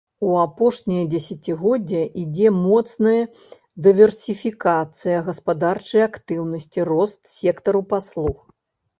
У 0.27 0.29
апошнія 0.43 1.01
дзесяцігоддзі 1.09 1.99
ідзе 2.21 2.47
моцная 2.61 3.19
дыверсіфікацыя 3.87 5.17
гаспадарчай 5.27 6.01
актыўнасці, 6.07 6.79
рост 6.91 7.19
сектару 7.35 7.81
паслуг. 7.93 8.37